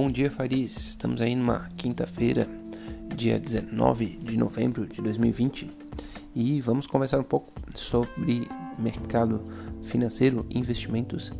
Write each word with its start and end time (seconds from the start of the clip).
Bom 0.00 0.12
dia, 0.12 0.30
Fariz. 0.30 0.76
Estamos 0.90 1.20
aí 1.20 1.34
numa 1.34 1.70
quinta-feira, 1.76 2.48
dia 3.16 3.36
19 3.36 4.06
de 4.06 4.36
novembro 4.36 4.86
de 4.86 5.02
2020, 5.02 5.68
e 6.36 6.60
vamos 6.60 6.86
conversar 6.86 7.18
um 7.18 7.24
pouco 7.24 7.52
sobre 7.74 8.46
mercado 8.78 9.42
financeiro, 9.82 10.46
investimentos 10.50 11.32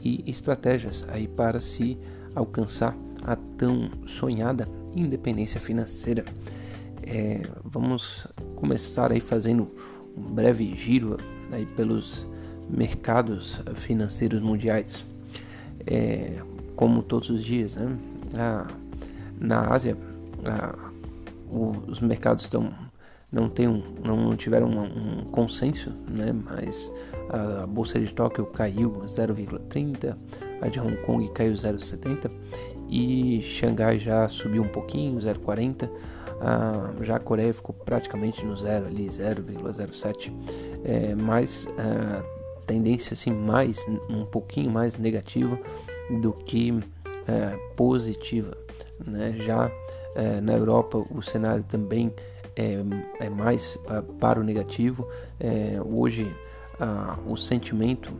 e 0.00 0.22
estratégias 0.30 1.04
aí 1.08 1.26
para 1.26 1.58
se 1.58 1.98
alcançar 2.36 2.96
a 3.24 3.34
tão 3.34 3.90
sonhada 4.06 4.68
independência 4.94 5.60
financeira. 5.60 6.24
É, 7.02 7.42
vamos 7.64 8.28
começar 8.54 9.10
aí 9.10 9.20
fazendo 9.20 9.68
um 10.16 10.22
breve 10.22 10.72
giro 10.76 11.18
aí 11.50 11.66
pelos 11.66 12.28
mercados 12.70 13.60
financeiros 13.74 14.40
mundiais. 14.40 15.04
É, 15.84 16.40
como 16.76 17.02
todos 17.02 17.30
os 17.30 17.44
dias, 17.44 17.76
né? 17.76 17.96
Ah, 18.36 18.66
na 19.38 19.72
Ásia, 19.72 19.96
ah, 20.44 20.76
os 21.50 22.00
mercados 22.00 22.44
estão 22.44 22.72
não 23.34 23.48
tem 23.48 23.66
um, 23.66 23.82
não 24.04 24.36
tiveram 24.36 24.68
um, 24.68 24.82
um, 24.82 25.24
consenso, 25.24 25.90
né? 26.08 26.32
Mas 26.32 26.92
a 27.28 27.66
bolsa 27.66 27.98
de 27.98 28.14
Tóquio 28.14 28.46
caiu 28.46 29.02
0,30, 29.06 30.16
a 30.60 30.68
de 30.68 30.78
Hong 30.78 30.96
Kong 30.98 31.28
caiu 31.30 31.52
0,70 31.52 32.30
e 32.88 33.42
Xangai 33.42 33.98
já 33.98 34.28
subiu 34.28 34.62
um 34.62 34.68
pouquinho, 34.68 35.18
0,40. 35.18 35.90
Ah, 36.40 36.92
já 37.00 37.16
a 37.16 37.18
Coreia 37.18 37.52
ficou 37.52 37.74
praticamente 37.74 38.46
no 38.46 38.56
zero 38.56 38.86
ali, 38.86 39.08
0,07. 39.08 40.32
É, 40.84 41.14
mas 41.16 41.66
a 41.76 42.22
tendência 42.66 43.14
assim 43.14 43.32
mais 43.32 43.84
um 44.08 44.24
pouquinho 44.24 44.70
mais 44.70 44.96
negativa 44.96 45.58
do 46.20 46.32
que 46.32 46.72
é, 47.26 47.56
positiva. 47.76 48.56
Né? 49.04 49.34
Já 49.38 49.70
é, 50.14 50.40
na 50.40 50.54
Europa 50.54 50.98
o 51.10 51.22
cenário 51.22 51.64
também 51.64 52.12
é, 52.56 52.78
é 53.20 53.28
mais 53.28 53.78
para 54.20 54.40
o 54.40 54.42
negativo. 54.42 55.08
É, 55.40 55.80
hoje 55.84 56.34
o 57.26 57.36
sentimento 57.36 58.12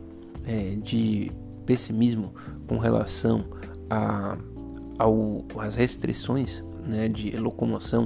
é, 0.47 0.77
de 0.81 1.29
pessimismo 1.65 2.33
com 2.67 2.77
relação 2.77 3.45
a, 3.89 4.37
ao, 4.97 5.43
às 5.59 5.75
restrições 5.75 6.63
né, 6.87 7.09
de 7.09 7.31
locomoção 7.37 8.05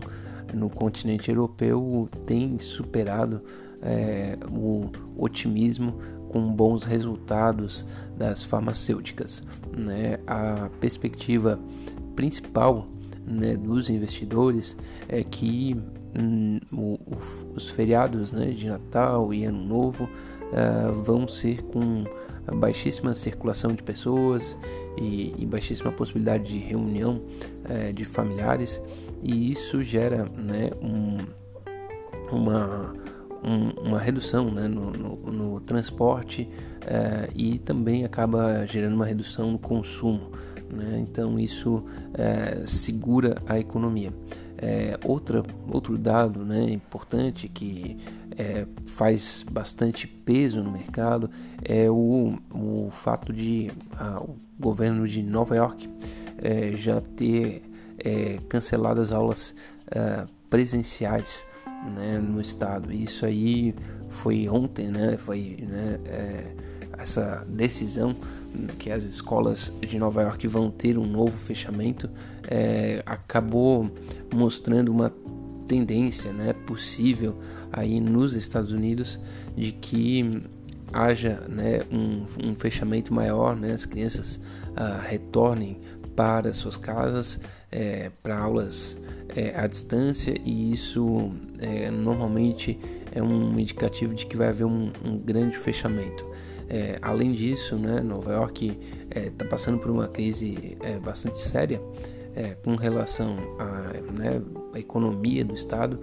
no 0.54 0.70
continente 0.70 1.30
europeu 1.30 2.10
tem 2.26 2.58
superado 2.58 3.42
é, 3.82 4.38
o 4.52 4.90
otimismo 5.18 6.00
com 6.30 6.52
bons 6.52 6.84
resultados 6.84 7.86
das 8.18 8.44
farmacêuticas. 8.44 9.42
Né? 9.76 10.18
A 10.26 10.70
perspectiva 10.80 11.60
principal 12.16 12.88
né, 13.26 13.56
dos 13.56 13.90
investidores 13.90 14.76
é 15.08 15.24
que 15.24 15.76
hum, 16.18 16.60
os 17.56 17.70
feriados 17.70 18.34
né, 18.34 18.48
de 18.48 18.68
Natal 18.68 19.34
e 19.34 19.46
Ano 19.46 19.64
Novo 19.64 20.06
uh, 20.06 20.94
vão 21.04 21.28
ser 21.28 21.62
com 21.64 22.06
baixíssima 22.56 23.14
circulação 23.14 23.74
de 23.74 23.84
pessoas 23.84 24.58
e, 25.00 25.36
e 25.38 25.46
baixíssima 25.46 25.92
possibilidade 25.92 26.52
de 26.52 26.58
reunião 26.58 27.22
uh, 27.66 27.94
de 27.94 28.04
familiares 28.04 28.82
e 29.22 29.52
isso 29.52 29.84
gera 29.84 30.26
né, 30.26 30.72
um, 30.82 31.18
uma 32.36 32.96
um, 33.44 33.70
uma 33.88 34.00
redução 34.00 34.52
né, 34.52 34.68
no, 34.68 34.92
no, 34.92 35.32
no, 35.32 35.60
transporte 35.62 36.50
uh, 36.84 37.32
e 37.36 37.58
também 37.60 38.06
acaba 38.06 38.66
gerando 38.66 38.96
uma 38.96 39.06
redução 39.06 39.52
no 39.52 39.60
consumo. 39.60 40.32
Né? 40.70 41.06
Então 41.10 41.40
isso 41.40 41.78
uh, 41.78 42.68
segura 42.68 43.36
a 43.48 43.60
economia. 43.60 44.14
É, 44.62 45.00
outra, 45.06 45.42
outro 45.70 45.98
dado 45.98 46.44
né, 46.44 46.64
importante 46.70 47.48
que 47.48 47.96
é, 48.38 48.66
faz 48.86 49.46
bastante 49.50 50.06
peso 50.06 50.62
no 50.62 50.70
mercado 50.70 51.30
é 51.64 51.90
o, 51.90 52.38
o 52.54 52.90
fato 52.92 53.32
de 53.32 53.72
o 54.20 54.36
governo 54.60 55.08
de 55.08 55.24
Nova 55.24 55.56
York 55.56 55.90
é, 56.38 56.74
já 56.76 57.00
ter 57.00 57.62
cancelado 58.50 59.00
as 59.00 59.14
aulas 59.14 59.56
presenciais 60.50 61.46
né, 61.96 62.18
no 62.18 62.42
estado. 62.42 62.92
Isso 62.92 63.26
aí 63.26 63.74
foi 64.10 64.48
ontem, 64.50 64.88
né, 64.88 65.18
foi 65.18 65.58
né, 65.62 66.00
é, 66.06 66.52
essa 66.98 67.46
decisão 67.48 68.16
que 68.78 68.92
as 68.92 69.04
escolas 69.04 69.72
de 69.80 70.00
Nova 70.00 70.24
York 70.24 70.48
vão 70.48 70.72
ter 70.72 70.98
um 70.98 71.06
novo 71.06 71.38
fechamento 71.38 72.10
é, 72.48 73.04
acabou 73.06 73.90
mostrando 74.34 74.90
uma 74.90 75.12
tendência 75.68 76.34
né, 76.34 76.52
possível 76.52 77.38
aí 77.72 78.00
nos 78.00 78.34
Estados 78.34 78.72
Unidos 78.72 79.20
de 79.56 79.72
que 79.72 80.42
haja 80.92 81.44
né, 81.48 81.82
um, 81.92 82.26
um 82.44 82.56
fechamento 82.56 83.14
maior, 83.14 83.56
né, 83.56 83.74
as 83.74 83.86
crianças 83.86 84.38
uh, 84.70 85.00
retornem 85.08 85.80
para 86.20 86.52
suas 86.52 86.76
casas 86.76 87.40
é, 87.72 88.12
para 88.22 88.38
aulas 88.38 89.00
é, 89.34 89.58
à 89.58 89.66
distância 89.66 90.36
e 90.44 90.74
isso 90.74 91.32
é, 91.60 91.90
normalmente 91.90 92.78
é 93.14 93.24
um 93.24 93.58
indicativo 93.58 94.14
de 94.14 94.26
que 94.26 94.36
vai 94.36 94.50
haver 94.50 94.66
um, 94.66 94.92
um 95.06 95.18
grande 95.18 95.58
fechamento. 95.58 96.26
É, 96.68 97.00
além 97.02 97.32
disso, 97.32 97.78
né, 97.78 98.02
Nova 98.02 98.34
York 98.34 98.78
está 99.10 99.46
é, 99.46 99.48
passando 99.48 99.80
por 99.80 99.90
uma 99.90 100.10
crise 100.10 100.78
é, 100.84 101.00
bastante 101.00 101.40
séria 101.40 101.82
com 102.64 102.76
relação 102.76 103.38
à 103.58 103.94
né, 104.18 104.42
economia 104.76 105.44
do 105.44 105.54
estado 105.54 106.00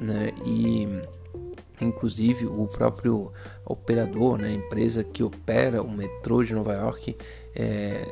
né, 0.00 0.30
e 0.44 0.86
Inclusive, 1.80 2.46
o 2.46 2.66
próprio 2.66 3.32
operador, 3.64 4.38
né, 4.38 4.48
a 4.48 4.52
empresa 4.52 5.02
que 5.02 5.22
opera 5.22 5.82
o 5.82 5.90
metrô 5.90 6.42
de 6.44 6.54
Nova 6.54 6.74
York, 6.74 7.16
é, 7.54 8.06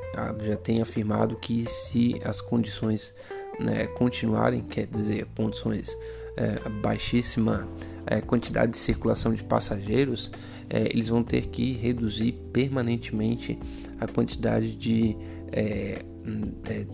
já 0.47 0.57
tem 0.57 0.81
afirmado 0.81 1.37
que 1.37 1.69
se 1.69 2.21
as 2.25 2.41
condições 2.41 3.15
né, 3.61 3.87
continuarem, 3.87 4.63
quer 4.63 4.87
dizer, 4.87 5.27
condições 5.37 5.97
é, 6.37 6.69
baixíssima 6.81 7.69
é, 8.07 8.21
quantidade 8.21 8.73
de 8.73 8.79
circulação 8.79 9.35
de 9.35 9.43
passageiros, 9.43 10.31
é, 10.71 10.87
eles 10.87 11.09
vão 11.09 11.23
ter 11.23 11.47
que 11.47 11.73
reduzir 11.75 12.33
permanentemente 12.53 13.59
a 14.01 14.07
quantidade 14.07 14.75
de 14.75 15.17
é, 15.53 15.99
é, 16.69 16.87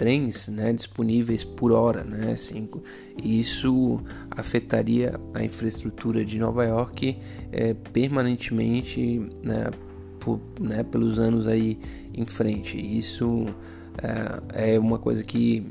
trens 0.00 0.48
né, 0.48 0.72
disponíveis 0.72 1.44
por 1.44 1.72
hora, 1.72 2.02
né, 2.02 2.34
cinco. 2.34 2.82
E 3.22 3.38
isso 3.38 4.00
afetaria 4.30 5.20
a 5.34 5.44
infraestrutura 5.44 6.24
de 6.24 6.38
Nova 6.38 6.64
York 6.64 7.18
é, 7.52 7.74
permanentemente 7.74 9.20
né, 9.42 9.70
por, 10.18 10.40
né, 10.58 10.82
pelos 10.82 11.18
anos 11.18 11.46
aí 11.46 11.78
em 12.14 12.24
frente. 12.24 12.78
Isso 12.78 13.44
é, 14.54 14.72
é 14.72 14.78
uma 14.78 14.98
coisa 14.98 15.22
que 15.22 15.66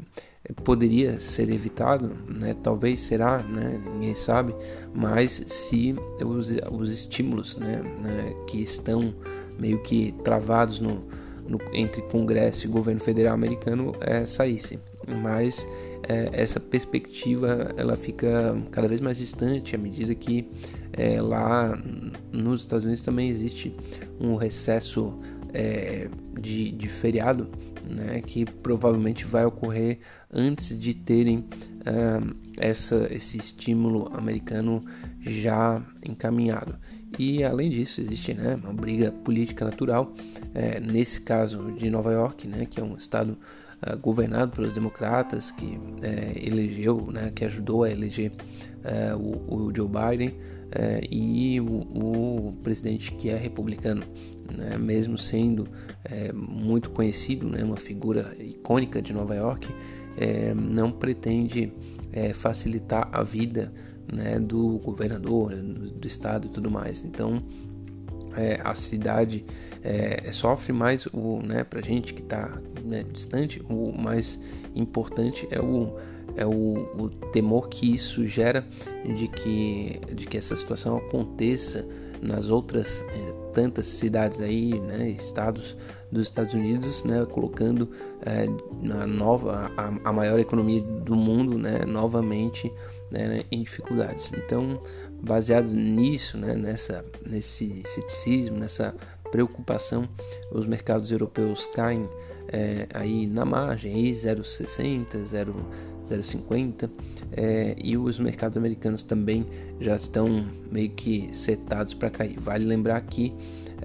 poderia 0.64 1.20
ser 1.20 1.50
evitado, 1.50 2.16
né? 2.28 2.56
talvez 2.62 3.00
será, 3.00 3.40
né? 3.40 3.82
ninguém 3.94 4.16
sabe, 4.16 4.56
mas 4.94 5.44
se 5.48 5.96
os, 6.24 6.52
os 6.72 6.92
estímulos 6.92 7.58
né? 7.58 7.82
né? 8.02 8.34
que 8.48 8.62
estão 8.62 9.14
meio 9.60 9.82
que 9.84 10.12
travados 10.24 10.80
no, 10.80 11.04
no, 11.50 11.60
entre 11.74 12.02
Congresso 12.04 12.66
e 12.66 12.70
governo 12.70 13.02
federal 13.02 13.34
americano 13.34 13.94
é, 14.00 14.26
saísse. 14.26 14.80
Mas 15.22 15.68
é, 16.08 16.30
essa 16.34 16.60
perspectiva 16.60 17.74
ela 17.76 17.96
fica 17.96 18.56
cada 18.72 18.88
vez 18.88 19.02
mais 19.02 19.18
distante 19.18 19.76
à 19.76 19.80
medida 19.80 20.14
que 20.14 20.48
é, 20.94 21.22
lá 21.22 21.78
nos 22.32 22.62
Estados 22.62 22.86
Unidos 22.86 23.04
também 23.04 23.30
existe 23.30 23.76
um 24.20 24.36
recesso 24.36 25.20
é, 25.54 26.08
de, 26.40 26.72
de 26.72 26.88
feriado 26.88 27.50
né, 27.90 28.22
que 28.26 28.46
provavelmente 28.46 29.26
vai 29.26 29.46
ocorrer 29.46 30.00
antes 30.32 30.80
de 30.80 30.94
terem 30.94 31.40
uh, 31.40 32.36
essa, 32.60 33.08
esse 33.12 33.38
estímulo 33.38 34.10
americano 34.14 34.84
já 35.22 35.82
encaminhado. 36.06 36.76
E 37.18 37.44
além 37.44 37.70
disso, 37.70 38.02
existe 38.02 38.34
né, 38.34 38.58
uma 38.64 38.74
briga 38.74 39.12
política 39.12 39.66
natural, 39.66 40.14
é, 40.54 40.80
nesse 40.80 41.22
caso 41.22 41.72
de 41.72 41.90
Nova 41.90 42.12
York, 42.12 42.48
né, 42.48 42.68
que 42.70 42.80
é 42.80 42.84
um 42.84 42.96
estado 42.96 43.38
uh, 43.86 43.98
governado 43.98 44.52
pelos 44.52 44.74
democratas, 44.74 45.52
que 45.52 45.80
é, 46.02 46.46
elegeu, 46.46 47.10
né, 47.12 47.32
que 47.34 47.44
ajudou 47.46 47.84
a 47.84 47.90
eleger 47.90 48.32
uh, 48.32 49.18
o, 49.18 49.68
o, 49.68 49.76
Joe 49.76 49.88
Biden, 49.88 50.30
uh, 50.30 51.08
e 51.10 51.60
o, 51.60 51.66
o, 51.66 52.54
presidente 52.64 53.14
que 53.14 53.30
é 53.30 53.36
republicano, 53.36 54.04
né, 54.56 54.78
mesmo 54.78 55.18
sendo 55.18 55.68
muito 56.34 56.90
conhecido, 56.90 57.48
né, 57.48 57.64
uma 57.64 57.78
figura 57.78 58.36
icônica 58.40 59.02
de 59.02 59.14
Nova 59.14 59.36
York, 59.36 59.70
não 60.56 60.92
pretende 60.92 61.72
facilitar 62.34 63.08
a 63.12 63.22
vida 63.22 63.72
né, 64.12 64.40
do 64.40 64.80
governador, 64.80 65.54
do 65.54 66.08
estado 66.08 66.48
e 66.48 66.50
tudo 66.50 66.70
mais. 66.70 67.04
Então, 67.04 67.44
é, 68.36 68.60
a 68.64 68.76
cidade 68.76 69.46
é, 69.84 70.32
sofre 70.32 70.72
mais 70.72 71.06
o, 71.08 71.42
né, 71.44 71.64
para 71.64 71.82
gente 71.82 72.14
que 72.14 72.22
está 72.22 72.60
né, 72.84 73.04
distante, 73.12 73.62
o 73.70 73.92
mais 73.92 74.40
importante 74.76 75.48
é 75.52 75.60
o 75.60 75.98
é 76.38 76.46
o, 76.46 76.52
o, 76.98 77.10
temor 77.32 77.70
que 77.70 77.92
isso 77.92 78.26
gera 78.28 78.66
de 79.04 79.28
que, 79.28 80.00
de 80.14 80.28
que 80.28 80.38
essa 80.38 80.56
situação 80.56 80.98
aconteça 80.98 81.86
nas 82.22 82.50
outras 82.50 83.02
é, 83.02 83.34
tantas 83.52 83.88
cidades 83.88 84.42
aí, 84.42 84.80
né, 84.80 85.10
estados 85.10 85.76
dos 86.12 86.24
Estados 86.24 86.54
Unidos, 86.54 87.04
né, 87.04 87.26
colocando 87.26 87.90
é, 88.26 88.48
na 88.82 89.08
nova 89.08 89.72
a, 89.76 90.10
a, 90.10 90.14
maior 90.14 90.40
economia 90.40 90.82
do 90.82 91.16
mundo, 91.16 91.58
né, 91.58 91.86
novamente 91.86 92.72
né, 93.12 93.44
em 93.52 93.64
dificuldades. 93.64 94.32
Então, 94.34 94.82
baseado 95.22 95.70
nisso, 95.70 96.38
né, 96.38 96.54
nessa 96.56 97.04
nesse 97.26 97.84
ceticismo, 97.86 98.58
nessa 98.58 98.96
preocupação, 99.32 100.08
os 100.52 100.66
mercados 100.66 101.12
europeus 101.12 101.68
caem 101.74 102.08
é, 102.52 102.88
aí 102.94 103.28
na 103.28 103.46
margem, 103.46 103.94
aí 103.94 104.12
0,60, 104.12 105.26
0,50 106.08 106.90
é, 107.32 107.76
e 107.82 107.96
os 107.98 108.20
mercados 108.20 108.58
americanos 108.58 109.04
também 109.04 109.46
já 109.80 109.96
estão 109.96 110.48
meio 110.72 110.90
que 110.90 111.30
setados 111.32 111.94
para 111.94 112.10
cair. 112.10 112.40
Vale 112.40 112.66
lembrar 112.66 113.00
que 113.02 113.34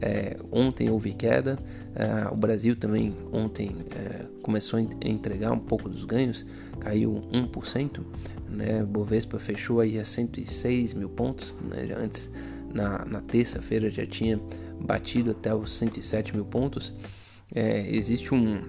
é, 0.01 0.37
ontem 0.51 0.91
houve 0.91 1.13
queda, 1.13 1.59
é, 1.95 2.29
o 2.33 2.37
Brasil 2.37 2.75
também 2.75 3.15
ontem 3.33 3.77
é, 3.95 4.25
começou 4.43 4.79
a 4.79 5.09
entregar 5.09 5.53
um 5.53 5.59
pouco 5.59 5.89
dos 5.89 6.05
ganhos, 6.05 6.45
caiu 6.81 7.23
1%, 7.33 8.01
né? 8.55 8.85
Bovespa 8.85 9.39
fechou 9.39 9.81
aí 9.81 9.99
a 9.99 10.05
106 10.05 10.95
mil 10.95 11.09
pontos, 11.09 11.55
né? 11.69 11.87
já 11.87 11.99
antes 11.99 12.31
na, 12.73 13.05
na 13.05 13.21
terça-feira 13.21 13.89
já 13.89 14.05
tinha 14.05 14.41
batido 14.81 15.31
até 15.31 15.55
os 15.55 15.77
107 15.77 16.35
mil 16.35 16.45
pontos. 16.45 16.93
É, 17.55 17.89
existe 17.89 18.35
um, 18.35 18.63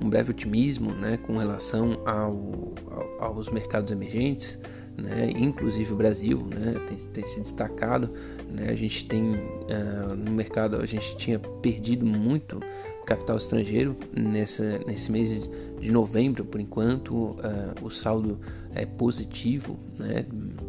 um 0.00 0.08
breve 0.08 0.30
otimismo 0.30 0.92
né, 0.92 1.16
com 1.16 1.38
relação 1.38 2.02
ao, 2.04 2.74
ao, 2.90 3.36
aos 3.36 3.48
mercados 3.48 3.90
emergentes, 3.90 4.58
né, 4.96 5.30
inclusive 5.34 5.92
o 5.92 5.96
Brasil 5.96 6.46
né, 6.46 6.74
tem, 6.86 6.98
tem 6.98 7.26
se 7.26 7.40
destacado. 7.40 8.10
Né, 8.50 8.68
a 8.68 8.74
gente 8.74 9.06
tem 9.06 9.34
uh, 9.34 10.14
no 10.16 10.30
mercado, 10.30 10.76
a 10.76 10.86
gente 10.86 11.16
tinha 11.16 11.38
perdido 11.38 12.04
muito 12.04 12.60
capital 13.04 13.36
estrangeiro 13.36 13.96
nessa, 14.12 14.78
nesse 14.86 15.10
mês 15.10 15.48
de 15.80 15.90
novembro, 15.90 16.44
por 16.44 16.60
enquanto 16.60 17.14
uh, 17.14 17.36
o 17.82 17.90
saldo 17.90 18.40
é 18.74 18.84
positivo 18.86 19.78
né, 19.98 20.24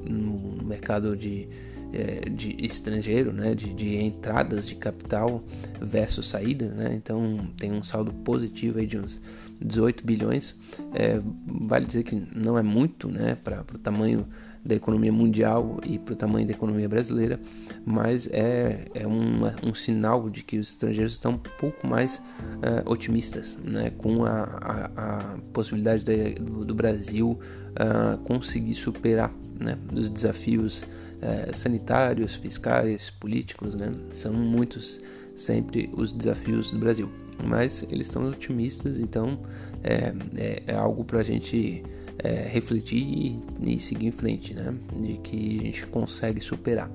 no 0.06 0.64
mercado 0.64 1.16
de 1.16 1.48
é, 1.96 2.30
de 2.30 2.56
estrangeiro, 2.60 3.32
né, 3.32 3.56
de, 3.56 3.74
de, 3.74 3.96
entradas 3.96 4.68
de 4.68 4.76
capital 4.76 5.44
versus 5.82 6.30
saídas, 6.30 6.74
né, 6.74 6.94
então 6.96 7.48
tem 7.58 7.72
um 7.72 7.84
saldo 7.84 8.12
positivo 8.12 8.80
aí 8.80 8.86
de 8.86 8.98
uns 8.98 9.22
18 9.62 10.06
bilhões. 10.06 10.56
É, 10.94 11.20
vale 11.46 11.86
dizer 11.86 12.04
que 12.04 12.16
não 12.36 12.58
é 12.58 12.64
muito 12.64 13.10
né, 13.10 13.36
para 13.36 13.62
o 13.74 13.78
tamanho 13.78 14.28
da 14.66 14.74
economia 14.74 15.14
mundial 15.14 15.80
e 15.86 16.00
para 16.00 16.14
o 16.14 16.16
tamanho 16.16 16.48
da 16.48 16.54
economia 16.54 16.90
brasileira, 16.90 17.40
mas 17.86 18.28
é, 18.32 18.86
é 18.96 19.06
uma, 19.06 19.56
um 19.64 19.76
sinal 19.76 20.28
de 20.28 20.44
que 20.44 20.58
os 20.58 20.72
estrangeiros 20.72 21.14
estão 21.14 21.34
um 21.34 21.38
pouco 21.38 21.88
mais 21.88 22.18
uh, 22.18 22.90
otimistas 22.90 23.60
né, 23.64 23.92
com 23.92 24.26
a, 24.26 24.42
a, 24.42 24.86
a 24.96 25.38
possibilidade 25.54 26.04
de, 26.04 26.34
do, 26.34 26.66
do, 26.66 26.74
Brasil 26.74 27.40
uh, 27.74 28.18
conseguir 28.24 28.74
superar 28.74 29.32
né, 29.60 29.78
os 29.94 30.10
desafios 30.10 30.84
é, 31.22 31.54
sanitários, 31.54 32.36
fiscais, 32.36 33.10
políticos, 33.10 33.76
né? 33.76 33.94
São 34.12 34.34
muitos 34.34 35.02
sempre 35.36 35.90
os 35.94 36.12
desafios 36.12 36.72
do 36.72 36.80
Brasil. 36.80 37.10
Mas 37.44 37.86
eles 37.90 38.08
estão 38.08 38.28
otimistas, 38.30 38.98
então 38.98 39.40
é, 39.84 40.14
é, 40.38 40.64
é 40.68 40.76
algo 40.76 41.04
para 41.04 41.20
a 41.20 41.24
gente 41.24 41.84
é, 42.20 42.48
refletir 42.48 43.02
e, 43.02 43.40
e, 43.62 43.80
seguir 43.80 44.08
em 44.08 44.12
frente, 44.12 44.54
né? 44.54 44.74
De 45.00 45.18
que 45.18 45.60
a 45.60 45.64
gente 45.64 45.88
consegue 45.88 46.40
superar. 46.42 46.90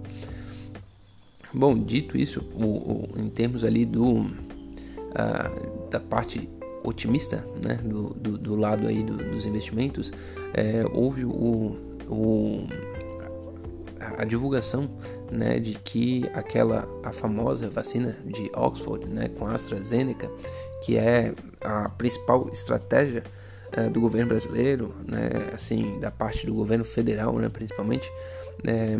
Bom, 1.52 1.78
dito 1.78 2.16
isso, 2.16 2.40
o, 2.54 2.64
o, 2.64 3.08
em 3.16 3.28
termos 3.28 3.64
ali 3.64 3.84
do 3.84 4.26
da 5.90 5.98
parte 5.98 6.48
otimista, 6.84 7.44
né? 7.62 7.74
Do, 7.84 8.14
do, 8.14 8.38
do 8.38 8.54
lado 8.54 8.86
aí 8.86 9.02
do, 9.02 9.16
dos 9.16 9.44
investimentos, 9.44 10.12
é, 10.54 10.84
houve 10.92 11.24
o, 11.24 11.76
o 12.08 12.66
a 14.18 14.24
divulgação 14.24 14.90
né, 15.30 15.58
de 15.58 15.74
que 15.74 16.28
aquela 16.34 16.88
a 17.04 17.12
famosa 17.12 17.68
vacina 17.68 18.16
de 18.24 18.50
Oxford 18.54 19.06
né, 19.08 19.28
com 19.28 19.46
a 19.46 19.52
AstraZeneca, 19.52 20.30
que 20.82 20.96
é 20.96 21.34
a 21.60 21.88
principal 21.88 22.48
estratégia 22.52 23.24
é, 23.72 23.88
do 23.88 24.00
governo 24.00 24.28
brasileiro, 24.28 24.94
né, 25.06 25.30
assim 25.54 25.98
da 26.00 26.10
parte 26.10 26.46
do 26.46 26.54
governo 26.54 26.84
federal, 26.84 27.34
né, 27.38 27.48
principalmente, 27.48 28.10
é, 28.64 28.96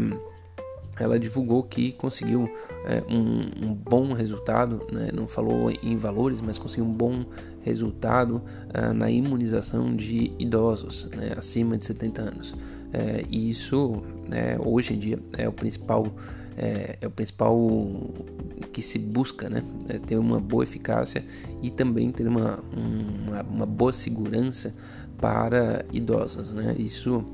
ela 0.99 1.19
divulgou 1.19 1.63
que 1.63 1.93
conseguiu 1.93 2.49
é, 2.85 3.03
um, 3.09 3.69
um, 3.69 3.75
bom 3.75 4.13
resultado, 4.13 4.87
né? 4.93 5.11
não 5.13 5.27
falou 5.27 5.71
em 5.71 5.97
valores, 5.97 6.41
mas 6.41 6.59
conseguiu 6.59 6.85
um 6.85 6.93
bom 6.93 7.25
resultado 7.63 8.43
é, 8.73 8.93
na 8.93 9.11
imunização 9.11 9.95
de 9.97 10.33
idosos 10.39 11.09
né? 11.17 11.33
acima 11.37 11.77
de 11.77 11.85
70 11.85 12.23
anos. 12.23 12.55
É, 12.93 13.25
e 13.29 13.51
isso, 13.51 14.03
né, 14.29 14.59
hoje 14.59 14.95
em 14.95 14.99
dia, 14.99 15.19
é 15.37 15.49
o 15.49 15.53
principal, 15.53 16.07
é, 16.57 16.97
é, 17.01 17.07
o 17.07 17.11
principal 17.11 17.57
que 18.73 18.83
se 18.83 18.99
busca, 18.99 19.49
né? 19.49 19.63
É 19.89 19.99
ter 19.99 20.17
uma 20.17 20.41
boa 20.41 20.63
eficácia 20.63 21.25
e 21.63 21.71
também 21.71 22.11
ter 22.11 22.27
uma, 22.27 22.63
uma, 22.73 23.43
uma 23.43 23.67
boa 23.67 23.93
segurança 23.93 24.75
para 25.19 25.85
idosos, 25.93 26.51
né? 26.51 26.75
Isso 26.79 27.25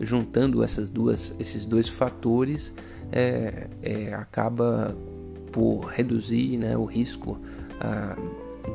juntando 0.00 0.64
essas 0.64 0.90
duas, 0.90 1.34
esses 1.38 1.66
dois 1.66 1.88
fatores 1.88 2.72
é, 3.12 3.68
é, 3.82 4.14
acaba 4.14 4.96
por 5.52 5.86
reduzir 5.86 6.56
né, 6.56 6.76
o 6.76 6.84
risco 6.84 7.38
ah, 7.80 8.16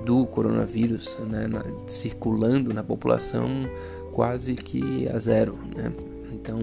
do 0.06 0.26
coronavírus 0.26 1.18
né, 1.30 1.48
na, 1.48 1.64
circulando 1.88 2.74
na 2.74 2.84
população 2.84 3.48
quase 4.14 4.56
que 4.56 5.08
a 5.10 5.18
zero. 5.20 5.58
Né? 5.76 5.92
Então, 6.36 6.60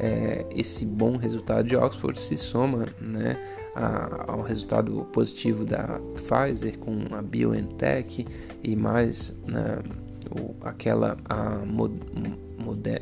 é, 0.00 0.46
esse 0.54 0.86
bom 0.86 1.16
resultado 1.16 1.68
de 1.68 1.76
Oxford 1.76 2.18
se 2.18 2.36
soma 2.36 2.86
né, 3.00 3.36
a, 3.74 4.32
ao 4.32 4.42
resultado 4.42 5.06
positivo 5.12 5.64
da 5.64 6.00
Pfizer 6.14 6.78
com 6.78 7.14
a 7.14 7.22
BioNTech 7.22 8.26
e 8.62 8.76
mais 8.76 9.34
né, 9.46 9.82
o, 10.30 10.54
aquela 10.62 11.16
a 11.28 11.62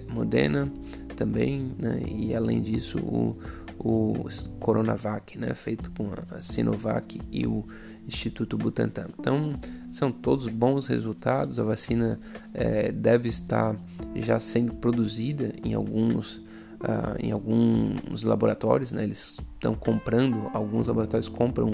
Moderna 0.08 0.72
também, 1.16 1.75
né, 1.78 2.02
e 2.08 2.34
além 2.34 2.62
disso 2.62 2.98
o, 2.98 3.36
o 3.78 4.28
Coronavac, 4.58 5.38
né, 5.38 5.54
feito 5.54 5.90
com 5.92 6.10
a 6.30 6.40
Sinovac 6.40 7.20
e 7.30 7.46
o 7.46 7.66
Instituto 8.06 8.56
Butantan. 8.56 9.08
Então, 9.18 9.54
são 9.90 10.12
todos 10.12 10.47
bons 10.49 10.87
resultados. 10.87 11.59
A 11.59 11.64
vacina 11.64 12.18
é, 12.54 12.92
deve 12.92 13.28
estar 13.28 13.76
já 14.14 14.38
sendo 14.38 14.75
produzida 14.75 15.52
em 15.64 15.75
alguns, 15.75 16.37
uh, 16.37 17.16
em 17.18 17.32
alguns 17.32 18.23
laboratórios. 18.23 18.92
Né? 18.92 19.02
Eles 19.02 19.37
estão 19.54 19.75
comprando, 19.75 20.49
alguns 20.52 20.87
laboratórios 20.87 21.28
compram 21.28 21.70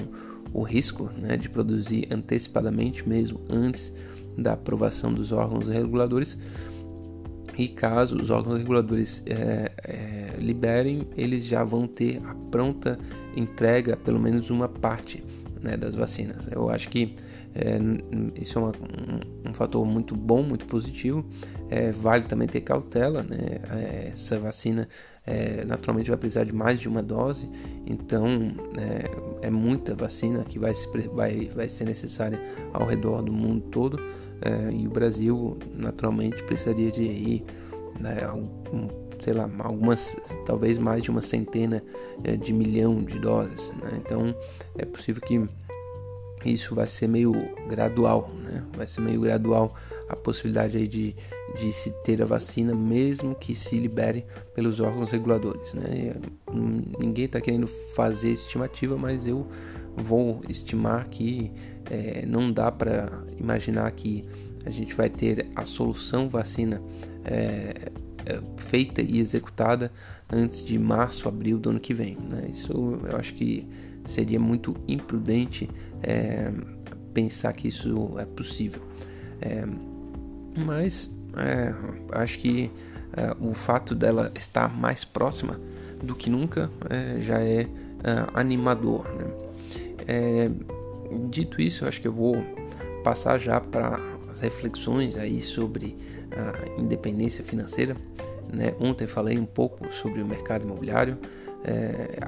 o 0.53 0.63
risco 0.63 1.11
né, 1.19 1.37
de 1.37 1.49
produzir 1.49 2.09
antecipadamente, 2.11 3.07
mesmo 3.09 3.41
antes 3.51 3.93
da 4.37 4.53
aprovação 4.53 5.13
dos 5.13 5.33
órgãos 5.33 5.69
reguladores. 5.69 6.37
E 7.59 7.69
caso 7.69 8.21
os 8.21 8.29
órgãos 8.29 8.59
reguladores 8.59 9.23
é, 9.27 9.73
é, 9.83 10.37
liberem, 10.39 11.09
eles 11.17 11.45
já 11.45 11.65
vão 11.65 11.87
ter 11.87 12.21
a 12.25 12.35
pronta 12.51 12.99
entrega, 13.35 13.97
pelo 13.97 14.21
menos 14.21 14.51
uma 14.51 14.69
parte 14.69 15.25
né, 15.63 15.77
das 15.77 15.95
vacinas. 15.95 16.49
Eu 16.53 16.69
acho 16.69 16.89
que 16.89 17.15
é, 17.59 17.79
isso 18.41 18.59
é 18.59 18.63
uma, 18.63 18.69
um, 18.71 19.51
um, 19.51 19.55
fator 19.55 19.85
muito 19.87 20.15
bom, 20.15 20.43
muito 20.43 20.67
positivo. 20.67 21.25
É, 21.71 21.91
vale 21.91 22.25
também 22.25 22.47
ter 22.47 22.61
cautela, 22.61 23.23
né? 23.23 23.61
É, 23.71 24.09
essa 24.13 24.39
vacina 24.39 24.87
é, 25.27 25.65
naturalmente 25.65 26.11
vai 26.11 26.19
precisar 26.19 26.45
de 26.45 26.55
mais 26.55 26.79
de 26.79 26.87
uma 26.87 27.03
dose, 27.03 27.49
então 27.87 28.27
é, 28.79 29.47
é 29.47 29.51
muita 29.51 29.95
vacina 29.95 30.45
que 30.45 30.59
vai, 30.59 30.73
se, 30.75 30.87
vai, 31.13 31.47
vai 31.47 31.69
ser 31.69 31.87
necessária 31.87 32.41
ao 32.73 32.87
redor 32.87 33.23
do 33.23 33.33
mundo 33.33 33.63
todo 33.71 33.99
é, 34.43 34.71
e 34.73 34.87
o 34.87 34.91
Brasil 34.91 35.59
naturalmente 35.75 36.43
precisaria 36.45 36.93
de 36.93 37.03
ir, 37.03 37.45
né, 37.99 38.19
sei 39.19 39.33
lá, 39.33 39.51
algumas, 39.59 40.15
talvez 40.45 40.79
mais 40.79 41.03
de 41.03 41.11
uma 41.11 41.23
centena 41.23 41.83
de 42.39 42.53
milhão 42.53 43.03
de 43.03 43.19
doses. 43.19 43.73
Né? 43.83 43.93
Então 43.97 44.35
é 44.77 44.85
possível 44.85 45.23
que 45.23 45.49
isso 46.51 46.75
vai 46.75 46.87
ser 46.87 47.09
meio 47.09 47.33
gradual, 47.69 48.31
né? 48.43 48.65
Vai 48.77 48.87
ser 48.87 49.01
meio 49.01 49.21
gradual 49.21 49.75
a 50.09 50.17
possibilidade 50.17 50.77
aí 50.77 50.87
de, 50.87 51.15
de 51.59 51.73
se 51.73 51.91
ter 52.03 52.23
a 52.23 52.27
vacina, 52.27 52.75
mesmo 52.75 53.35
que 53.35 53.55
se 53.55 53.79
libere 53.79 54.25
pelos 54.55 54.81
órgãos 54.81 55.11
reguladores, 55.11 55.75
né? 55.75 56.15
Ninguém 56.99 57.25
está 57.25 57.41
querendo 57.41 57.67
fazer 57.67 58.33
estimativa, 58.33 58.97
mas 58.97 59.27
eu 59.27 59.47
vou 59.97 60.43
estimar 60.49 61.09
que 61.09 61.51
é, 61.91 62.25
não 62.27 62.53
dá 62.53 62.71
para 62.71 63.11
imaginar 63.39 63.91
que 63.93 64.25
a 64.65 64.71
gente 64.71 64.95
vai 64.95 65.09
ter 65.09 65.47
a 65.55 65.65
solução 65.65 66.29
vacina 66.29 66.83
é, 67.25 67.93
é, 68.27 68.41
feita 68.57 69.01
e 69.01 69.19
executada 69.19 69.93
antes 70.31 70.63
de 70.63 70.79
março, 70.79 71.29
abril 71.29 71.59
do 71.59 71.71
ano 71.71 71.81
que 71.81 71.95
vem. 71.95 72.19
Né? 72.29 72.49
Isso 72.51 72.73
eu 73.05 73.17
acho 73.17 73.35
que 73.35 73.67
seria 74.07 74.39
muito 74.41 74.77
imprudente 74.87 75.69
é, 76.03 76.51
pensar 77.13 77.53
que 77.53 77.69
isso 77.69 78.15
é 78.19 78.25
possível. 78.25 78.83
É, 79.41 79.65
mas 80.57 81.11
é, 81.37 81.75
acho 82.13 82.39
que 82.39 82.71
é, 83.17 83.37
o 83.41 83.55
fato 83.55 83.95
dela 83.95 84.33
estar 84.37 84.75
mais 84.75 85.05
próxima 85.05 85.61
do 86.03 86.15
que 86.15 86.31
nunca 86.31 86.71
é, 86.89 87.21
já 87.21 87.41
é, 87.41 87.63
é 87.63 87.69
animador. 88.35 89.07
Né? 89.15 89.47
dito 91.31 91.61
isso, 91.61 91.85
acho 91.85 92.01
que 92.01 92.07
eu 92.07 92.13
vou 92.13 92.37
passar 93.03 93.39
já 93.39 93.61
para 93.61 94.01
as 94.31 94.39
reflexões 94.39 95.17
aí 95.17 95.41
sobre 95.41 95.97
a 96.31 96.81
independência 96.81 97.43
financeira. 97.43 97.97
Né? 98.53 98.73
Ontem 98.79 99.09
falei 99.09 99.37
um 99.37 99.45
pouco 99.45 99.93
sobre 99.93 100.23
o 100.23 100.27
mercado 100.27 100.63
imobiliário. 100.63 101.19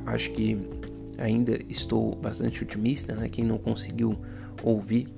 acho 0.06 0.32
que 0.32 0.58
ainda 1.18 1.60
estou 1.68 2.14
bastante 2.14 2.62
otimista, 2.62 3.14
né? 3.14 3.28
Quem 3.28 3.44
não 3.44 3.58
conseguiu 3.58 4.16
ouvir 4.62 5.08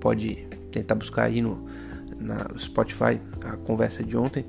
pode 0.00 0.46
tentar 0.70 0.94
buscar 0.94 1.24
aí 1.24 1.40
no 1.40 1.66
na 2.18 2.46
Spotify 2.58 3.20
a 3.42 3.56
conversa 3.56 4.02
de 4.02 4.16
ontem. 4.16 4.44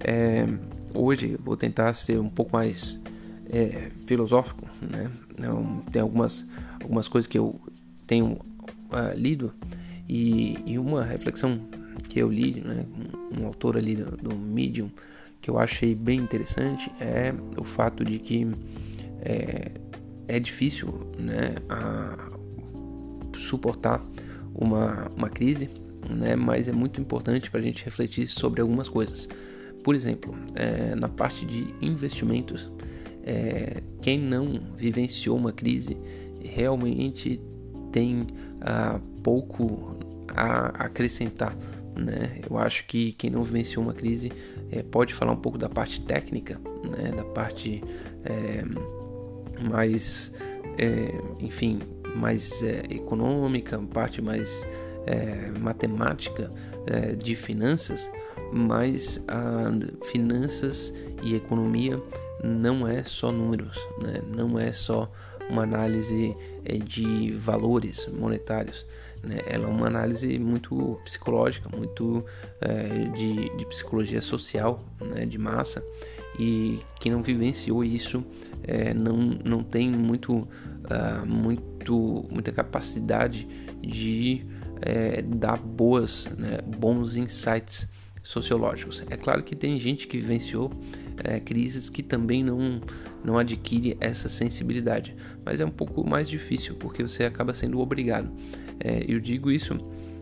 É, 0.00 0.46
hoje 0.94 1.36
vou 1.42 1.56
tentar 1.56 1.94
ser 1.94 2.18
um 2.18 2.28
pouco 2.28 2.52
mais 2.52 2.98
é, 3.50 3.90
filosófico, 4.06 4.66
né? 4.80 5.10
Então, 5.30 5.82
tem 5.90 6.02
algumas 6.02 6.44
algumas 6.80 7.08
coisas 7.08 7.26
que 7.26 7.38
eu 7.38 7.58
tenho 8.06 8.32
uh, 8.32 9.14
lido 9.16 9.52
e, 10.08 10.58
e, 10.64 10.78
uma 10.78 11.04
reflexão 11.04 11.60
que 12.08 12.20
eu 12.20 12.30
li, 12.30 12.60
né? 12.60 12.86
Um, 13.32 13.42
um 13.42 13.46
autor 13.46 13.76
ali 13.76 13.96
do, 13.96 14.16
do 14.16 14.36
Medium 14.36 14.90
que 15.40 15.50
eu 15.50 15.58
achei 15.58 15.94
bem 15.94 16.18
interessante 16.18 16.90
é 17.00 17.32
o 17.56 17.64
fato 17.64 18.04
de 18.04 18.18
que 18.18 18.46
é, 19.20 19.72
é 20.28 20.38
difícil 20.38 20.88
né, 21.18 21.56
suportar 23.36 24.04
uma, 24.54 25.10
uma 25.16 25.28
crise, 25.28 25.68
né, 26.10 26.36
mas 26.36 26.68
é 26.68 26.72
muito 26.72 27.00
importante 27.00 27.50
para 27.50 27.60
a 27.60 27.62
gente 27.62 27.84
refletir 27.84 28.26
sobre 28.26 28.60
algumas 28.60 28.88
coisas. 28.88 29.28
Por 29.82 29.94
exemplo, 29.94 30.34
é, 30.54 30.94
na 30.94 31.08
parte 31.08 31.46
de 31.46 31.74
investimentos, 31.80 32.70
é, 33.24 33.82
quem 34.02 34.18
não 34.18 34.60
vivenciou 34.76 35.36
uma 35.36 35.52
crise 35.52 35.96
realmente 36.42 37.40
tem 37.92 38.26
ah, 38.60 39.00
pouco 39.22 39.96
a 40.28 40.84
acrescentar. 40.84 41.56
Né? 41.96 42.40
Eu 42.48 42.58
acho 42.58 42.86
que 42.86 43.12
quem 43.12 43.30
não 43.30 43.42
vivenciou 43.42 43.84
uma 43.84 43.94
crise 43.94 44.32
é, 44.70 44.82
pode 44.82 45.14
falar 45.14 45.32
um 45.32 45.36
pouco 45.36 45.58
da 45.58 45.68
parte 45.68 46.00
técnica, 46.00 46.60
né? 46.84 47.12
da 47.12 47.24
parte 47.24 47.82
é, 48.24 48.62
mais, 49.60 50.32
é, 50.78 51.12
enfim, 51.40 51.80
mais 52.16 52.62
é, 52.62 52.82
econômica, 52.90 53.78
parte 53.92 54.20
mais 54.22 54.66
é, 55.06 55.50
matemática 55.58 56.50
é, 56.86 57.12
de 57.14 57.34
finanças, 57.34 58.10
mas 58.52 59.22
a 59.28 59.70
finanças 60.06 60.92
e 61.22 61.34
economia 61.34 62.00
não 62.42 62.86
é 62.86 63.02
só 63.02 63.32
números, 63.32 63.76
né? 64.02 64.22
não 64.34 64.58
é 64.58 64.72
só 64.72 65.10
uma 65.50 65.62
análise 65.62 66.36
é, 66.64 66.76
de 66.76 67.32
valores 67.32 68.06
monetários. 68.12 68.86
Né? 69.22 69.40
Ela 69.46 69.64
é 69.64 69.70
uma 69.70 69.86
análise 69.86 70.38
muito 70.38 70.98
psicológica, 71.04 71.68
muito 71.74 72.24
é, 72.60 73.08
de, 73.14 73.56
de, 73.56 73.66
psicologia 73.66 74.20
social, 74.20 74.84
né? 75.00 75.26
de 75.26 75.38
massa, 75.38 75.82
e 76.38 76.80
quem 77.00 77.10
não 77.10 77.22
vivenciou 77.22 77.84
isso 77.84 78.24
é, 78.62 78.94
não, 78.94 79.16
não 79.44 79.62
tem 79.62 79.90
muito, 79.90 80.36
uh, 80.36 81.26
muito, 81.26 82.26
muita 82.30 82.52
capacidade 82.52 83.48
de 83.82 84.46
é, 84.80 85.22
dar 85.22 85.58
boas, 85.58 86.28
né, 86.36 86.58
bons 86.64 87.16
insights 87.16 87.88
sociológicos. 88.22 89.02
É 89.10 89.16
claro 89.16 89.42
que 89.42 89.56
tem 89.56 89.80
gente 89.80 90.06
que 90.06 90.18
vivenciou 90.18 90.70
é, 91.24 91.40
crises 91.40 91.88
que 91.88 92.02
também 92.02 92.44
não, 92.44 92.80
não 93.24 93.38
adquire 93.38 93.96
essa 94.00 94.28
sensibilidade, 94.28 95.16
mas 95.44 95.60
é 95.60 95.64
um 95.64 95.70
pouco 95.70 96.06
mais 96.08 96.28
difícil 96.28 96.74
porque 96.74 97.02
você 97.02 97.24
acaba 97.24 97.54
sendo 97.54 97.80
obrigado. 97.80 98.30
É, 98.80 99.04
eu 99.06 99.18
digo 99.20 99.50
isso 99.50 99.78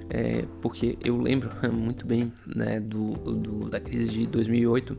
é, 0.09 0.45
porque 0.61 0.97
eu 1.05 1.17
lembro 1.21 1.51
muito 1.73 2.07
bem 2.07 2.33
né, 2.47 2.81
do, 2.81 3.15
do, 3.15 3.69
da 3.69 3.81
crise 3.81 4.11
de 4.11 4.27
2008 4.27 4.97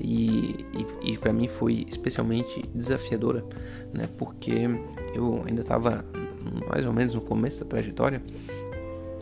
e, 0.00 0.54
e, 1.02 1.12
e 1.12 1.18
para 1.18 1.32
mim 1.32 1.48
foi 1.48 1.84
especialmente 1.88 2.62
desafiadora, 2.74 3.44
né? 3.92 4.08
Porque 4.16 4.52
eu 5.14 5.42
ainda 5.46 5.62
estava 5.62 6.04
mais 6.68 6.86
ou 6.86 6.92
menos 6.92 7.14
no 7.14 7.20
começo 7.20 7.64
da 7.64 7.66
trajetória, 7.66 8.22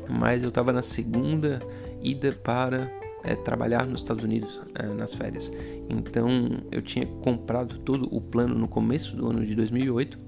mas 0.08 0.42
eu 0.42 0.50
estava 0.50 0.72
na 0.72 0.82
segunda 0.82 1.62
ida 2.02 2.32
para 2.32 2.90
é, 3.24 3.34
trabalhar 3.34 3.86
nos 3.86 4.02
Estados 4.02 4.22
Unidos 4.22 4.60
é, 4.74 4.86
nas 4.88 5.14
férias. 5.14 5.50
Então 5.88 6.28
eu 6.70 6.82
tinha 6.82 7.06
comprado 7.06 7.78
todo 7.78 8.06
o 8.14 8.20
plano 8.20 8.54
no 8.54 8.68
começo 8.68 9.16
do 9.16 9.30
ano 9.30 9.46
de 9.46 9.54
2008 9.54 10.18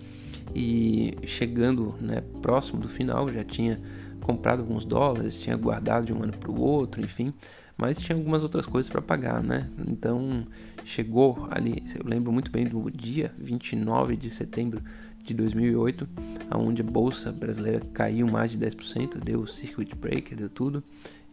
e 0.55 1.17
chegando 1.27 1.95
né, 2.01 2.23
próximo 2.43 2.81
do 2.81 2.89
final 2.89 3.29
já 3.33 3.45
tinha 3.45 3.79
comprado 4.21 4.61
alguns 4.61 4.85
dólares, 4.85 5.41
tinha 5.41 5.57
guardado 5.57 6.07
de 6.07 6.13
um 6.13 6.23
ano 6.23 6.33
para 6.33 6.51
o 6.51 6.61
outro, 6.61 7.01
enfim, 7.01 7.33
mas 7.77 7.99
tinha 7.99 8.17
algumas 8.17 8.43
outras 8.43 8.67
coisas 8.67 8.91
para 8.91 9.01
pagar, 9.01 9.43
né? 9.43 9.69
Então 9.87 10.47
chegou 10.85 11.49
ali, 11.51 11.83
eu 11.95 12.03
lembro 12.05 12.33
muito 12.33 12.51
bem 12.51 12.67
do 12.67 12.91
dia 12.91 13.33
29 13.39 14.17
de 14.17 14.31
setembro 14.31 14.83
de 15.23 15.33
2008, 15.33 16.09
aonde 16.51 16.83
a 16.83 16.85
bolsa 16.85 17.31
brasileira 17.31 17.81
caiu 17.93 18.27
mais 18.27 18.51
de 18.51 18.59
10%, 18.59 19.19
deu 19.23 19.47
circuit 19.47 19.95
breaker, 19.95 20.37
deu 20.37 20.49
tudo, 20.49 20.83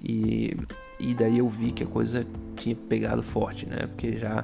e, 0.01 0.55
e 0.99 1.13
daí 1.13 1.39
eu 1.39 1.49
vi 1.49 1.71
que 1.71 1.83
a 1.83 1.87
coisa 1.87 2.25
tinha 2.55 2.75
pegado 2.75 3.23
forte, 3.23 3.65
né? 3.65 3.87
Porque 3.87 4.17
já 4.17 4.43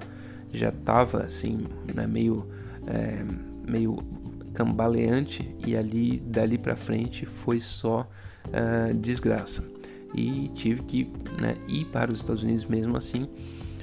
já 0.53 0.71
tava 0.71 1.23
assim, 1.23 1.59
né? 1.95 2.05
meio 2.05 2.45
é, 2.85 3.25
meio 3.69 4.03
cambaleante 4.53 5.55
e 5.65 5.75
ali 5.75 6.19
dali 6.19 6.57
para 6.57 6.75
frente 6.75 7.25
foi 7.25 7.59
só 7.59 8.09
uh, 8.47 8.93
desgraça 8.93 9.71
e 10.13 10.49
tive 10.49 10.83
que 10.83 11.11
né, 11.39 11.55
ir 11.67 11.85
para 11.85 12.11
os 12.11 12.19
Estados 12.19 12.43
Unidos 12.43 12.65
mesmo 12.65 12.97
assim, 12.97 13.27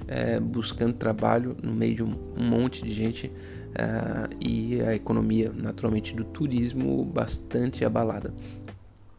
é, 0.07 0.41
buscando 0.41 0.95
trabalho 0.95 1.57
no 1.63 1.75
meio 1.75 1.97
de 1.97 2.03
um, 2.03 2.15
monte 2.37 2.83
de 2.83 2.93
gente 2.93 3.31
é, 3.75 4.29
e 4.41 4.81
a 4.81 4.95
economia 4.95 5.53
naturalmente 5.55 6.15
do 6.15 6.25
turismo 6.25 7.05
bastante 7.05 7.85
abalada. 7.85 8.33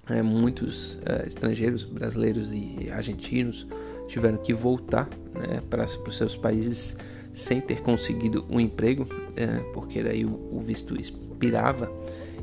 É, 0.10 0.24
muitos 0.24 0.98
é, 1.06 1.28
estrangeiros, 1.28 1.84
brasileiros 1.84 2.50
e 2.52 2.90
argentinos 2.92 3.68
tiveram 4.08 4.38
que 4.38 4.54
voltar 4.54 5.08
né, 5.36 5.62
para, 5.70 5.86
os 5.86 6.18
seus 6.18 6.36
países 6.36 6.98
sem 7.32 7.62
ter 7.62 7.82
conseguido 7.82 8.44
um 8.50 8.60
emprego, 8.60 9.08
é, 9.36 9.46
porque 9.72 10.02
daí 10.02 10.26
o 10.26 10.60
visto 10.60 11.00
expirava 11.40 11.90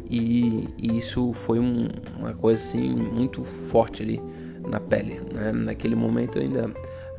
e, 0.08 0.68
e 0.78 0.96
isso 0.96 1.32
foi 1.32 1.58
um, 1.58 1.88
uma 2.18 2.32
coisa 2.32 2.62
assim 2.62 2.94
muito 2.94 3.44
forte 3.44 4.02
ali 4.02 4.22
na 4.66 4.80
pele. 4.80 5.20
Né? 5.32 5.52
Naquele 5.52 5.94
momento 5.94 6.38
eu 6.38 6.42
ainda 6.42 6.70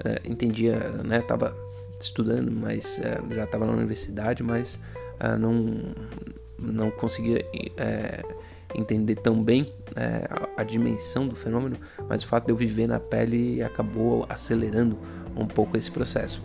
é, 0.04 0.22
entendia, 0.26 0.78
né? 1.04 1.22
Tava 1.22 1.56
estudando, 2.00 2.52
mas 2.52 3.00
é, 3.00 3.20
já 3.36 3.44
estava 3.44 3.66
na 3.66 3.74
universidade, 3.74 4.42
mas 4.42 4.80
é, 5.20 5.36
não 5.38 5.82
não 6.60 6.90
conseguia 6.90 7.46
entender 8.74 9.16
tão 9.18 9.44
bem 9.44 9.72
a, 9.96 10.62
a, 10.62 10.64
dimensão 10.64 11.28
do 11.28 11.36
fenômeno, 11.36 11.78
mas 12.10 12.24
o 12.24 12.28
fato 12.28 12.46
de 12.46 12.52
eu 12.52 12.56
viver 12.56 12.88
na 12.88 13.00
pele 13.00 13.62
acabou 13.62 14.26
acelerando 14.28 14.98
um 15.36 15.46
pouco 15.46 15.78
esse 15.78 15.92
processo. 15.92 16.42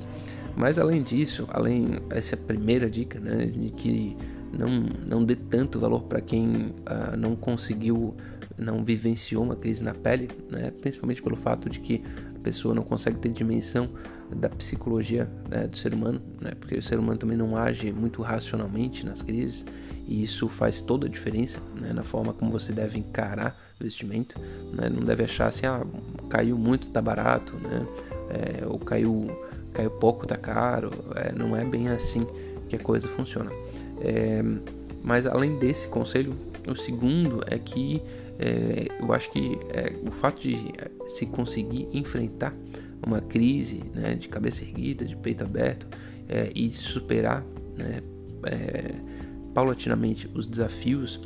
Mas 0.54 0.78
além 0.78 1.02
disso, 1.02 1.46
além 1.50 1.98
essa 2.10 2.36
primeira 2.36 2.90
dica, 2.90 3.18
né, 3.18 3.46
de 3.46 3.70
que 3.70 4.18
não, 4.52 4.68
não 5.06 5.24
dê 5.24 5.36
tanto 5.36 5.78
valor 5.80 6.02
para 6.02 6.20
quem 6.20 6.66
uh, 6.66 7.16
não 7.16 7.34
conseguiu, 7.34 8.14
não 8.58 8.84
vivenciou 8.84 9.42
uma 9.42 9.56
crise 9.56 9.82
na 9.82 9.94
pele, 9.94 10.28
né? 10.50 10.70
principalmente 10.70 11.22
pelo 11.22 11.36
fato 11.36 11.70
de 11.70 11.80
que 11.80 12.02
pessoa 12.42 12.74
não 12.74 12.82
consegue 12.82 13.18
ter 13.18 13.30
dimensão 13.30 13.88
da 14.34 14.48
psicologia 14.48 15.28
né, 15.48 15.66
do 15.66 15.76
ser 15.76 15.94
humano, 15.94 16.20
né, 16.40 16.52
porque 16.58 16.74
o 16.74 16.82
ser 16.82 16.98
humano 16.98 17.18
também 17.18 17.36
não 17.36 17.56
age 17.56 17.92
muito 17.92 18.22
racionalmente 18.22 19.04
nas 19.06 19.22
crises 19.22 19.64
e 20.06 20.22
isso 20.22 20.48
faz 20.48 20.82
toda 20.82 21.06
a 21.06 21.08
diferença 21.08 21.60
né, 21.78 21.92
na 21.92 22.02
forma 22.02 22.32
como 22.32 22.50
você 22.50 22.72
deve 22.72 22.98
encarar 22.98 23.56
o 23.78 23.82
investimento. 23.82 24.38
Né, 24.72 24.88
não 24.88 25.00
deve 25.04 25.24
achar 25.24 25.46
assim, 25.46 25.66
ah, 25.66 25.84
caiu 26.28 26.58
muito, 26.58 26.88
tá 26.88 27.00
barato, 27.00 27.54
né, 27.56 27.86
é, 28.30 28.66
ou 28.66 28.78
caiu, 28.78 29.30
caiu 29.72 29.90
pouco, 29.90 30.26
tá 30.26 30.36
caro. 30.36 30.90
É, 31.14 31.32
não 31.32 31.56
é 31.56 31.64
bem 31.64 31.88
assim 31.88 32.26
que 32.68 32.76
a 32.76 32.78
coisa 32.78 33.08
funciona. 33.08 33.50
É, 34.00 34.42
mas 35.02 35.26
além 35.26 35.58
desse 35.58 35.88
conselho, 35.88 36.34
o 36.66 36.76
segundo 36.76 37.42
é 37.46 37.58
que 37.58 38.02
é, 38.38 38.88
eu 39.00 39.12
acho 39.12 39.30
que 39.30 39.58
é, 39.70 39.94
o 40.06 40.10
fato 40.10 40.40
de 40.42 40.54
é, 40.78 40.90
se 41.08 41.26
conseguir 41.26 41.88
enfrentar 41.92 42.54
uma 43.04 43.20
crise 43.20 43.82
né, 43.94 44.14
de 44.14 44.28
cabeça 44.28 44.62
erguida, 44.62 45.04
de 45.04 45.16
peito 45.16 45.44
aberto 45.44 45.86
é, 46.28 46.50
e 46.54 46.70
superar 46.70 47.44
né, 47.76 48.00
paulatinamente 49.54 50.30
os 50.34 50.46
desafios, 50.46 51.20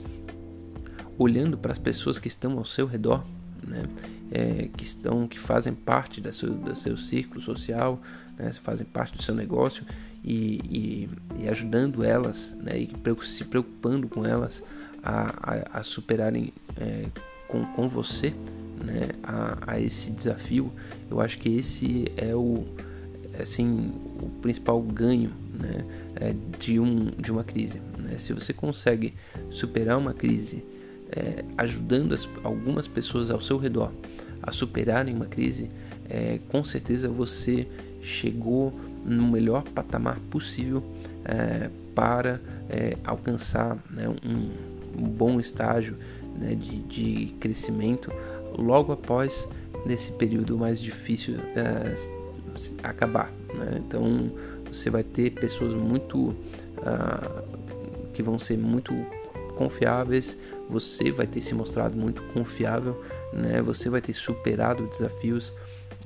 olhando 1.19 1.57
para 1.57 1.73
as 1.73 1.79
pessoas 1.79 2.19
que 2.19 2.29
estão 2.29 2.59
ao 2.59 2.65
seu 2.65 2.87
redor, 2.87 3.25
né, 3.67 3.83
é, 4.31 4.69
que 4.77 4.85
estão, 4.85 5.27
que 5.27 5.39
fazem 5.39 5.75
parte 5.75 6.21
da 6.21 6.33
seu, 6.33 6.51
do 6.51 6.75
seu 6.77 6.97
círculo 6.97 7.41
social, 7.41 8.01
né, 8.39 8.53
fazem 8.53 8.87
parte 8.87 9.17
do 9.17 9.23
seu 9.23 9.35
negócio 9.35 9.85
e, 10.25 10.61
e, 10.71 11.43
e 11.43 11.49
ajudando 11.49 12.03
elas, 12.03 12.53
né, 12.61 12.79
e 12.79 12.91
se 13.25 13.45
preocupando 13.45 14.09
com 14.09 14.25
elas 14.25 14.63
a, 15.03 15.35
a, 15.77 15.81
a 15.81 15.83
superarem 15.83 16.53
é, 16.77 17.07
com, 17.49 17.65
com 17.73 17.89
você 17.89 18.35
né, 18.85 19.11
a, 19.23 19.75
a 19.75 19.81
esse 19.81 20.11
desafio, 20.11 20.73
eu 21.11 21.21
acho 21.21 21.39
que 21.39 21.49
esse 21.49 22.11
é 22.17 22.35
o 22.35 22.67
assim 23.41 23.93
o 24.19 24.31
principal 24.41 24.81
ganho 24.81 25.31
né, 25.53 25.85
é 26.17 26.35
de, 26.59 26.81
um, 26.81 27.07
de 27.11 27.31
uma 27.31 27.45
crise. 27.45 27.81
Né? 27.99 28.17
Se 28.19 28.33
você 28.33 28.53
consegue 28.53 29.15
superar 29.51 29.99
uma 29.99 30.15
crise 30.15 30.65
é, 31.11 31.45
ajudando 31.57 32.13
as, 32.13 32.29
algumas 32.43 32.87
pessoas 32.87 33.31
ao 33.31 33.41
seu 33.41 33.59
redor 33.59 33.93
a 34.43 34.53
superarem 34.53 35.15
uma 35.15 35.27
crise, 35.27 35.71
é, 36.09 36.39
com 36.49 36.65
certeza 36.65 37.09
você 37.09 37.67
chegou 38.01 38.73
no 39.05 39.29
melhor 39.29 39.63
patamar 39.63 40.19
possível 40.31 40.83
é, 41.25 41.71
para 41.95 42.41
é, 42.69 42.97
alcançar 43.05 43.77
né, 43.91 44.09
um, 44.09 45.03
um, 45.03 45.09
bom 45.09 45.41
estágio 45.41 45.97
né, 46.39 46.55
de, 46.55 46.79
de 46.83 47.35
crescimento 47.41 48.13
logo 48.57 48.93
após 48.93 49.47
nesse 49.85 50.13
período 50.13 50.59
mais 50.59 50.81
difícil 50.81 51.37
é, 51.55 51.95
acabar. 52.83 53.33
Né? 53.55 53.83
Então 53.87 54.31
você 54.73 54.91
vai 54.91 55.03
ter 55.03 55.31
pessoas 55.31 55.75
muito 55.75 56.19
uh, 56.19 57.57
que 58.13 58.23
vão 58.23 58.39
ser 58.39 58.59
muito 58.59 58.95
confiáveis, 59.57 60.37
você 60.69 61.11
vai 61.11 61.27
ter 61.27 61.43
se 61.43 61.55
mostrado 61.55 61.97
muito 61.97 62.23
confiável, 62.35 63.03
né? 63.33 63.63
Você 63.63 63.89
vai 63.89 64.01
ter 64.01 64.13
superado 64.13 64.87
desafios 64.87 65.53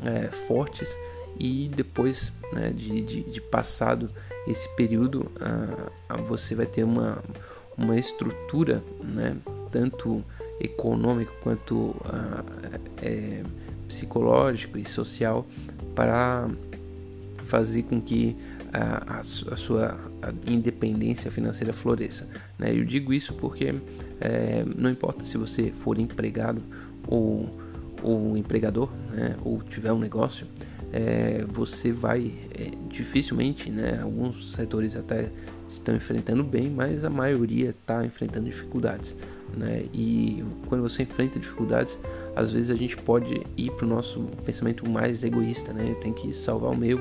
é, 0.04 0.26
fortes 0.26 0.96
e 1.38 1.70
depois 1.74 2.32
né, 2.52 2.70
de, 2.70 3.00
de, 3.02 3.22
de, 3.22 3.40
passado 3.40 4.10
esse 4.46 4.68
período, 4.74 5.30
uh, 5.40 6.22
você 6.24 6.54
vai 6.54 6.66
ter 6.66 6.82
uma, 6.82 7.22
uma 7.76 7.98
estrutura, 7.98 8.82
né? 9.02 9.36
Tanto 9.70 10.24
econômico 10.60 11.32
quanto 11.42 11.74
uh, 11.76 12.44
é, 13.02 13.42
psicológico 13.88 14.76
e 14.76 14.84
social 14.84 15.46
para 15.94 16.48
fazer 17.44 17.84
com 17.84 18.00
que 18.00 18.36
a, 18.72 19.16
a, 19.16 19.20
a 19.20 19.56
sua 19.56 19.98
independência 20.46 21.30
financeira 21.30 21.72
floresça. 21.72 22.28
Né? 22.58 22.72
Eu 22.72 22.84
digo 22.84 23.12
isso 23.12 23.34
porque 23.34 23.74
é, 24.20 24.64
não 24.76 24.90
importa 24.90 25.24
se 25.24 25.38
você 25.38 25.70
for 25.70 25.98
empregado 25.98 26.62
ou, 27.06 27.48
ou 28.02 28.36
empregador, 28.36 28.90
né? 29.12 29.36
ou 29.44 29.62
tiver 29.62 29.92
um 29.92 29.98
negócio, 29.98 30.46
é, 30.92 31.44
você 31.48 31.92
vai 31.92 32.32
é, 32.58 32.70
dificilmente, 32.88 33.70
né? 33.70 34.00
alguns 34.02 34.52
setores 34.52 34.96
até 34.96 35.30
estão 35.68 35.94
enfrentando 35.94 36.42
bem, 36.42 36.68
mas 36.68 37.04
a 37.04 37.10
maioria 37.10 37.70
está 37.70 38.04
enfrentando 38.04 38.46
dificuldades. 38.46 39.16
Né? 39.56 39.86
E 39.92 40.44
quando 40.66 40.82
você 40.82 41.02
enfrenta 41.02 41.38
dificuldades, 41.38 41.98
às 42.34 42.50
vezes 42.50 42.71
a 42.71 42.76
gente 42.76 42.97
pode 42.97 43.40
ir 43.56 43.71
para 43.73 43.86
o 43.86 43.88
nosso 43.88 44.21
pensamento 44.45 44.88
mais 44.88 45.25
egoísta, 45.25 45.73
né? 45.73 45.95
Tem 46.00 46.12
que 46.12 46.32
salvar 46.32 46.71
o 46.71 46.76
meu, 46.76 46.99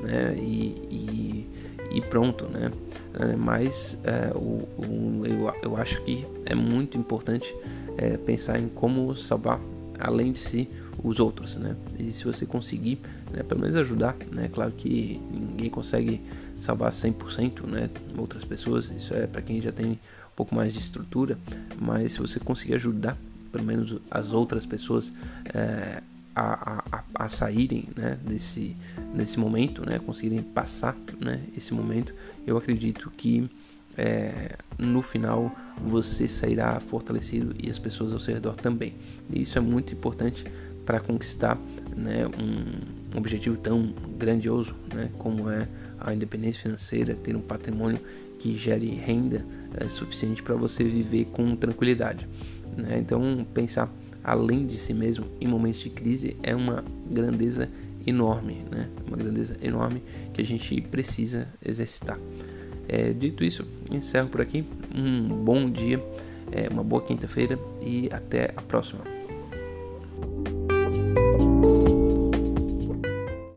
né? 0.00 0.36
E, 0.38 0.76
e, 0.90 1.48
e 1.96 2.00
pronto, 2.02 2.44
né? 2.46 2.70
É, 3.18 3.36
mas 3.36 3.98
é, 4.04 4.32
o, 4.34 4.68
o, 4.78 5.22
eu, 5.26 5.52
eu 5.62 5.76
acho 5.76 6.02
que 6.04 6.24
é 6.46 6.54
muito 6.54 6.96
importante 6.96 7.52
é, 7.96 8.16
pensar 8.16 8.58
em 8.58 8.68
como 8.68 9.14
salvar, 9.16 9.60
além 9.98 10.32
de 10.32 10.38
si, 10.38 10.68
os 11.02 11.20
outros, 11.20 11.56
né? 11.56 11.76
E 11.98 12.12
se 12.12 12.24
você 12.24 12.46
conseguir, 12.46 13.00
né, 13.32 13.42
pelo 13.42 13.60
menos 13.60 13.76
ajudar, 13.76 14.16
né? 14.32 14.48
Claro 14.52 14.72
que 14.72 15.20
ninguém 15.30 15.70
consegue 15.70 16.20
salvar 16.56 16.92
100%, 16.92 17.66
né? 17.66 17.90
Outras 18.16 18.44
pessoas, 18.44 18.90
isso 18.96 19.14
é 19.14 19.26
para 19.26 19.42
quem 19.42 19.60
já 19.60 19.72
tem 19.72 19.92
um 19.92 20.36
pouco 20.36 20.54
mais 20.54 20.72
de 20.72 20.78
estrutura, 20.78 21.38
mas 21.80 22.12
se 22.12 22.18
você 22.20 22.38
conseguir 22.38 22.74
ajudar, 22.74 23.16
pelo 23.52 23.64
menos 23.64 23.96
as 24.10 24.32
outras 24.32 24.66
pessoas 24.66 25.12
é, 25.52 26.02
a, 26.38 26.84
a, 26.92 27.24
a, 27.24 27.28
saírem 27.28 27.88
né, 27.96 28.18
desse, 28.24 28.76
desse 29.14 29.38
momento, 29.38 29.84
né, 29.84 29.98
conseguirem 29.98 30.42
passar 30.42 30.96
né, 31.20 31.40
esse 31.56 31.74
momento, 31.74 32.14
eu 32.46 32.56
acredito 32.56 33.10
que 33.16 33.50
é, 33.96 34.56
no 34.78 35.02
final 35.02 35.52
você 35.82 36.28
sairá 36.28 36.78
fortalecido 36.78 37.54
e 37.58 37.68
as 37.68 37.78
pessoas 37.78 38.12
ao 38.12 38.20
seu 38.20 38.34
redor 38.34 38.54
também. 38.56 38.94
E 39.28 39.42
isso 39.42 39.58
é 39.58 39.60
muito 39.60 39.92
importante 39.92 40.44
para 40.86 41.00
conquistar 41.00 41.58
né, 41.96 42.24
um 42.26 43.18
objetivo 43.18 43.56
tão 43.56 43.92
grandioso 44.16 44.76
né, 44.94 45.10
como 45.18 45.50
é 45.50 45.68
a 45.98 46.14
independência 46.14 46.62
financeira, 46.62 47.14
ter 47.14 47.34
um 47.34 47.40
patrimônio 47.40 47.98
que 48.38 48.56
gere 48.56 48.88
renda 48.90 49.44
é, 49.74 49.88
suficiente 49.88 50.42
para 50.42 50.54
você 50.54 50.84
viver 50.84 51.24
com 51.26 51.56
tranquilidade. 51.56 52.28
Né? 52.76 52.98
Então, 53.00 53.44
pensar 53.52 53.92
além 54.28 54.66
de 54.66 54.76
si 54.76 54.92
mesmo 54.92 55.24
em 55.40 55.48
momentos 55.48 55.80
de 55.80 55.88
crise 55.88 56.36
é 56.42 56.54
uma 56.54 56.84
grandeza 57.10 57.70
enorme, 58.06 58.62
né? 58.70 58.88
uma 59.06 59.16
grandeza 59.16 59.56
enorme 59.62 60.02
que 60.34 60.42
a 60.42 60.44
gente 60.44 60.80
precisa 60.82 61.48
exercitar. 61.64 62.18
É, 62.86 63.12
dito 63.12 63.42
isso, 63.42 63.66
encerro 63.90 64.28
por 64.28 64.42
aqui. 64.42 64.64
Um 64.94 65.28
bom 65.28 65.70
dia, 65.70 66.02
é, 66.52 66.68
uma 66.68 66.84
boa 66.84 67.02
quinta-feira 67.02 67.58
e 67.82 68.08
até 68.12 68.52
a 68.54 68.62
próxima. 68.62 69.17